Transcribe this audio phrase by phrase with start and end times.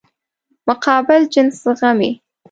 [0.67, 2.11] مقابل جنس زغمي.